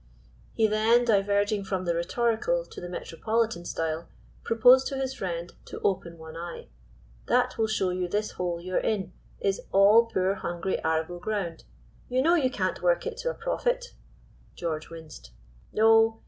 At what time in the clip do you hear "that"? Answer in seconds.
7.27-7.55